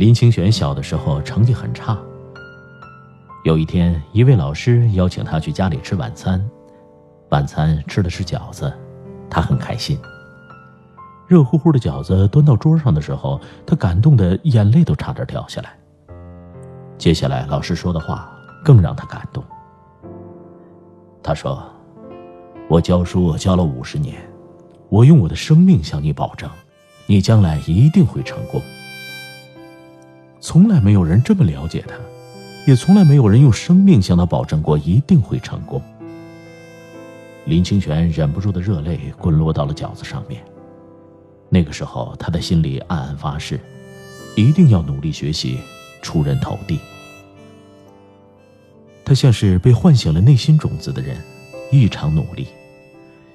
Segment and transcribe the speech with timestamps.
[0.00, 1.94] 林清玄小的时候成绩很差。
[3.44, 6.42] 有一天，一位老师邀请他去家里吃晚餐，
[7.28, 8.72] 晚餐吃的是饺子，
[9.28, 9.98] 他很开心。
[11.28, 15.78] 热乎乎的饺子端到桌上的时候，他感动的眼泪都差点掉下来。
[16.96, 18.32] 接下来老师说的话
[18.64, 19.44] 更让他感动。
[21.22, 21.62] 他说
[22.70, 24.16] ：“我教书教了五十年，
[24.88, 26.48] 我用我的生命向你保证，
[27.04, 28.62] 你将来一定会成功。”
[30.52, 31.94] 从来没有人这么了解他，
[32.66, 35.80] 也从来没有人用生命向他保证过一定会成功。
[37.44, 40.42] 林清玄忍不住的热泪滚落到了饺子上面。
[41.48, 43.60] 那个时候，他的心里暗暗发誓，
[44.34, 45.60] 一定要努力学习，
[46.02, 46.80] 出人头地。
[49.04, 51.16] 他像是被唤醒了内心种子的人，
[51.70, 52.48] 异常努力。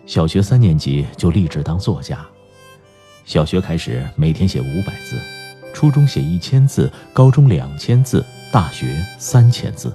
[0.06, 2.26] 小学三年级就立志当作家，
[3.24, 5.18] 小学开始每天写五百字。
[5.76, 9.94] 初中写一千字，高中两千字，大学三千字。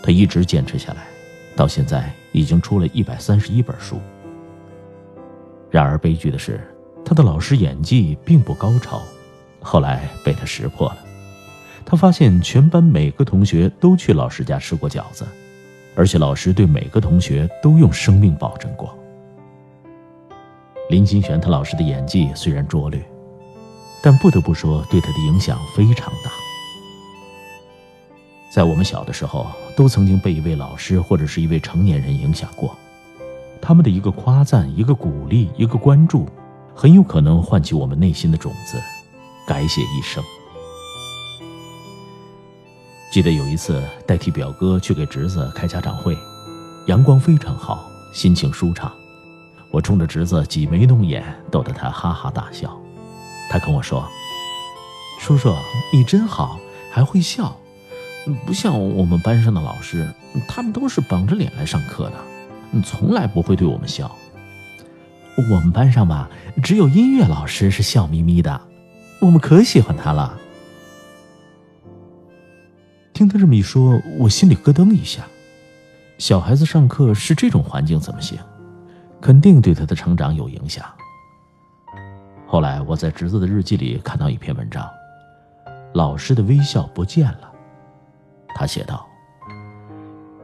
[0.00, 1.08] 他一直坚持下来，
[1.56, 3.98] 到现在已经出了一百三十一本书。
[5.72, 6.60] 然而悲剧的是，
[7.04, 9.02] 他的老师演技并不高超，
[9.60, 10.98] 后来被他识破了。
[11.84, 15.26] 他发现全班每个同学都去老师家吃过饺子，
[15.96, 18.96] 而且老师对每个同学都用生命保证过。
[20.90, 23.02] 林清玄他老师的演技虽然拙劣。
[24.02, 26.30] 但不得不说，对他的影响非常大。
[28.50, 32.74] 在我们小的时候，都曾经被一位老师或者是一位成年人影响过，
[33.60, 36.26] 他们的一个夸赞、一个鼓励、一个关注，
[36.74, 38.80] 很有可能唤起我们内心的种子，
[39.46, 40.22] 改写一生。
[43.12, 46.16] 记得有一次代替表哥去给侄子开家长会，
[46.86, 48.92] 阳光非常好，心情舒畅，
[49.70, 52.78] 我冲着侄子挤眉弄眼，逗得他哈哈大笑。
[53.48, 54.06] 他跟我说
[55.18, 55.54] ：“叔叔，
[55.92, 56.58] 你真好，
[56.90, 57.56] 还会笑，
[58.46, 60.06] 不像我们班上的老师，
[60.46, 64.14] 他们都是绷着脸来上课的，从来不会对我们笑。
[65.50, 66.28] 我们班上吧，
[66.62, 68.60] 只有音乐老师是笑眯眯的，
[69.20, 70.38] 我们可喜欢他了。”
[73.14, 75.22] 听他这么一说，我心里咯噔一下。
[76.18, 78.38] 小孩子上课是这种环境怎么行？
[79.20, 80.84] 肯定对他的成长有影响。
[82.50, 84.88] 后来我在侄子的日记里看到一篇文章，
[85.92, 87.52] 老师的微笑不见了。
[88.54, 89.06] 他写道：“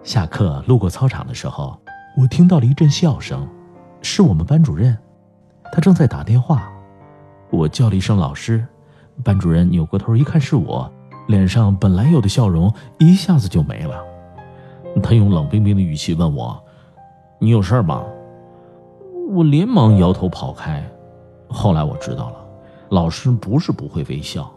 [0.05, 1.75] 下课路过操场的时候，
[2.19, 3.49] 我听到了一阵笑声，
[4.03, 4.95] 是我们班主任，
[5.73, 6.71] 他正在打电话。
[7.49, 8.63] 我叫了一声老师，
[9.25, 10.93] 班主任扭过头一看是我，
[11.29, 13.99] 脸上本来有的笑容一下子就没了。
[15.03, 16.63] 他用冷冰冰的语气问我
[17.41, 18.05] ：‘你有事吗？’
[19.33, 20.87] 我连忙摇头跑开。”
[21.49, 22.37] 后来我知道了，
[22.91, 24.53] 老师不是不会微笑，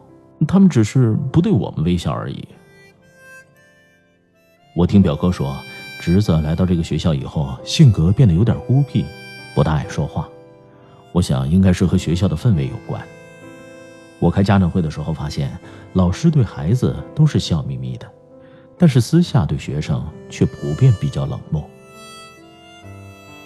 [0.48, 2.48] 他们只是不对我们微笑而已。
[4.76, 5.56] 我听表哥说，
[6.00, 9.06] 侄子来到这个学校以后，性格变得有点孤僻，
[9.56, 10.28] 不大爱说话。
[11.12, 13.02] 我想应该是和学校的氛围有关。
[14.20, 15.58] 我开家长会的时候发现，
[15.94, 18.08] 老师对孩子都是笑眯眯的，
[18.78, 21.68] 但是私下对学生却普遍比较冷漠。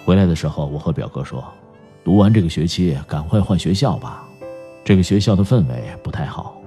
[0.05, 1.43] 回来的时候，我和表哥说。
[2.03, 4.27] 读完这个学期，赶快换学校吧。
[4.83, 6.59] 这个学校的氛围不太好。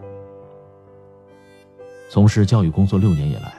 [2.09, 3.53] 从事教育工作六年以来，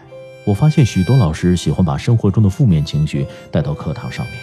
[0.45, 4.35] 我发现许多老师喜欢把生活中的负面情绪带到课堂上面。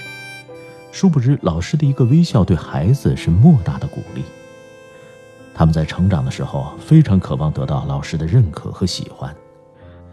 [0.91, 4.23] 殊不知，老师的一个微笑对孩子是莫大的鼓励。
[5.55, 9.35] 他们在成长的时候，非常渴望得到老师的认可和喜欢。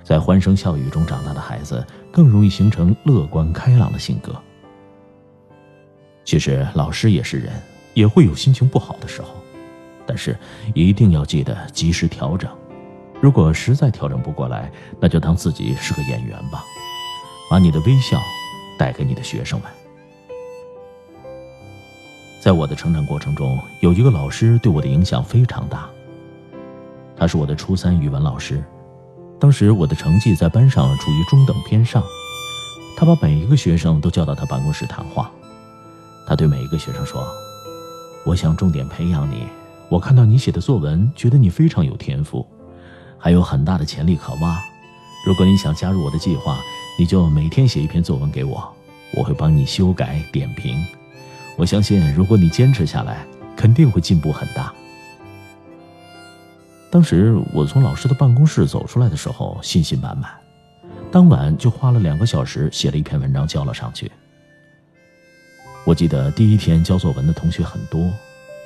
[0.01, 4.33] 在欢声笑语中长大的孩子，更容易形成乐观开朗的性格。
[6.29, 7.51] 其实老师也是人，
[7.95, 9.29] 也会有心情不好的时候。
[10.05, 10.37] 但是
[10.75, 12.47] 一定要记得及时调整。
[13.19, 16.63] 如果实在调整不过来，那就当自己是个演员吧，
[17.49, 18.21] 把你的微笑
[18.77, 19.71] 带给你的学生们。
[22.39, 25.89] 在我的成长过程中，有一个老师对我的影响非常大。
[27.17, 28.63] 他是我的初三语文老师，
[29.39, 32.03] 当时我的成绩在班上处于中等偏上。
[32.95, 35.31] 他把每一个学生都叫到他办公室谈话，
[36.29, 37.27] 他对每一个学生说
[38.23, 39.47] ：“我想重点培养你，
[39.89, 42.45] 我看到你写的作文，觉得你非常有天赋，
[43.17, 44.61] 还有很大的潜力可挖。
[45.25, 46.59] 如果你想加入我的计划，
[46.99, 48.71] 你就每天写一篇作文给我，
[49.15, 50.85] 我会帮你修改点评。
[51.57, 54.71] 我相信，如果你坚持下来，肯定会进步很大。”
[56.91, 60.29] 当时我从老师的办公室走出来的时候，信心满满。
[61.11, 64.11] 当晚就花了两个小时写了一篇文章交了上去。
[65.89, 68.13] 我记得第一天交作文的同学很多，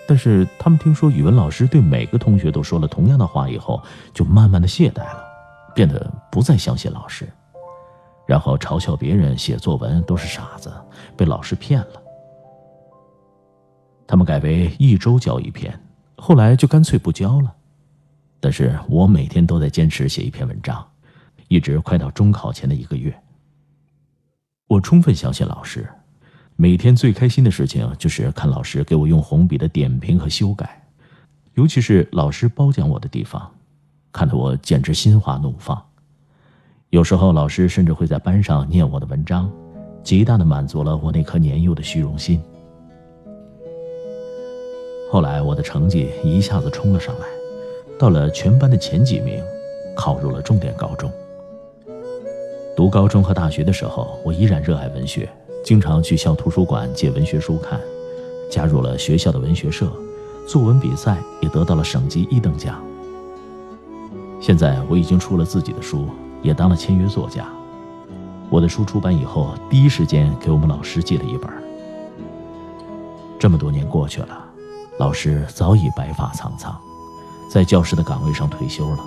[0.05, 3.81] 但是他们听说语文老师对每个同学都说了同样的话以后，
[4.13, 5.23] 就慢慢的懈怠了，
[5.73, 7.25] 变得不再相信老师，
[8.27, 10.69] 然后嘲笑别人写作文都是傻子，
[11.15, 12.03] 被老师骗了。
[14.05, 15.81] 他们改为一周交一篇，
[16.17, 17.55] 后来就干脆不交了。
[18.41, 20.85] 但是我每天都在坚持写一篇文章，
[21.47, 23.17] 一直快到中考前的一个月。
[24.67, 25.87] 我充分相信老师，
[26.55, 30.81] 每天最开心的事情就是看老师给我用红笔的点评和修改，
[31.55, 33.51] 尤其是老师褒奖我的地方，
[34.11, 35.83] 看得我简直心花怒放。
[36.89, 39.51] 有时候老师甚至会在班上念我的文章，
[40.03, 42.41] 极大的满足了我那颗年幼的虚荣心。
[45.11, 47.25] 后来我的成绩一下子冲了上来。
[47.99, 49.41] 到了全班的前几名，
[49.95, 51.09] 考入了重点高中。
[52.75, 55.29] 读高中和大学的时候，我依然热爱文学，
[55.63, 57.79] 经常去校图书馆借文学书看，
[58.51, 59.89] 加入了学校的文学社，
[60.45, 62.83] 作文比赛也得到了省级一等奖。
[64.41, 66.09] 现在我已经出了自己的书，
[66.41, 67.47] 也当了签约作家。
[68.49, 71.49] 我的书出版以后，第一时间给我们老师寄了一本。
[73.39, 74.45] 这么多年过去了，
[74.99, 76.77] 老师早已白发苍苍。
[77.49, 78.99] 在教师的岗位上退休了，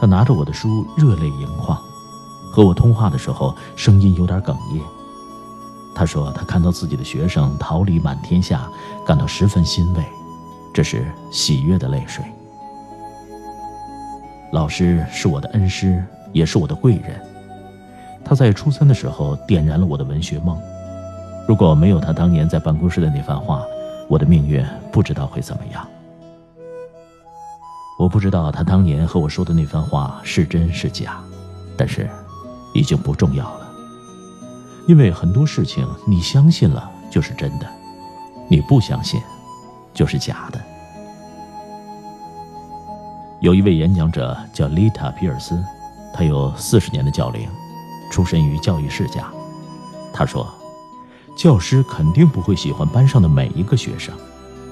[0.00, 1.78] 他拿着我的书，热泪盈眶，
[2.50, 4.80] 和我通话的时候，声音有点哽咽。
[5.98, 8.70] 他说他看到自己的学生桃李满天下，
[9.04, 10.04] 感到十分欣慰，
[10.72, 12.24] 这是喜悦的泪水。
[14.52, 16.00] 老师是我的恩师，
[16.32, 17.20] 也是我的贵人。
[18.24, 20.56] 他在初三的时候点燃了我的文学梦。
[21.48, 23.64] 如果没有他当年在办公室的那番话，
[24.08, 25.84] 我的命运不知道会怎么样。
[27.98, 31.18] 我不知道他当年和我说的那番话是真是假，
[31.76, 32.08] 但是
[32.72, 33.67] 已经不重要了。
[34.88, 37.66] 因为很多事情你相信了就是真的，
[38.48, 39.20] 你不相信
[39.92, 40.58] 就是假的。
[43.42, 45.62] 有一位演讲者叫丽塔·皮尔斯，
[46.14, 47.46] 他有四十年的教龄，
[48.10, 49.30] 出身于教育世家。
[50.10, 50.48] 他说
[51.36, 54.14] ：“教师肯定不会喜欢班上的每一个学生。”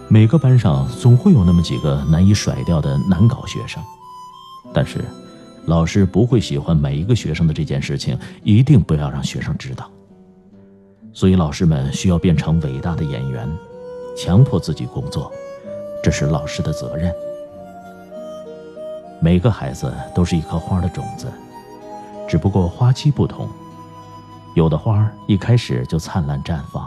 [0.08, 3.82] 每个班上总会有那么几个难以甩掉的难搞学生，
[4.72, 5.04] 但是，
[5.66, 9.90] 老师不会喜欢每一个学生的这件事情，一定不要让学生知道。
[11.16, 13.48] 所以，老师们需要变成伟大的演员，
[14.14, 15.32] 强迫自己工作，
[16.02, 17.10] 这是老师的责任。
[19.19, 21.32] 每个孩子都是一颗花的种子，
[22.29, 23.48] 只不过花期不同，
[24.55, 26.86] 有的花一开始就灿烂绽放，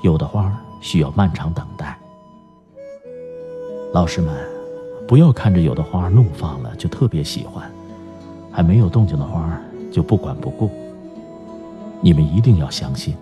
[0.00, 1.98] 有的花需要漫长等待。
[3.92, 4.32] 老师们，
[5.08, 7.68] 不要看着有的花怒放了就特别喜欢，
[8.52, 9.60] 还没有动静的花
[9.90, 10.70] 就不管不顾。
[12.00, 13.16] 你们一定要相信，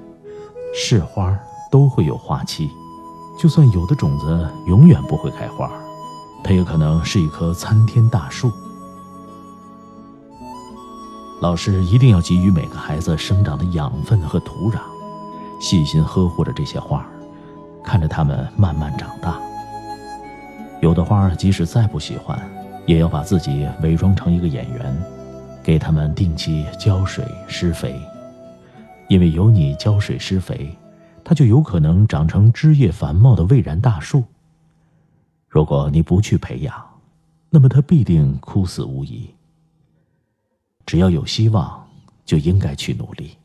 [0.76, 1.38] 是花
[1.70, 2.68] 都会有花期，
[3.38, 5.70] 就算有的种子永远不会开花，
[6.42, 8.50] 它也可能是一棵参天大树。
[11.40, 14.78] 老师一定要给予每个孩子生长的养分和土壤，
[15.60, 17.06] 细心呵护着这些花，
[17.84, 19.38] 看着它们慢慢长大。
[20.80, 22.38] 有的花，即使再不喜欢，
[22.84, 25.04] 也要把自己伪装成一个演员，
[25.62, 28.00] 给它们定期浇水施肥，
[29.14, 30.76] 因为有你浇水施肥，
[31.22, 34.24] 它就有可能长成枝叶繁茂的蔚然大树。
[35.48, 36.84] 如果你不去培养，
[37.48, 39.32] 那么它必定枯死无疑。
[40.84, 41.86] 只要有希望，
[42.24, 43.38] 就应该去努力。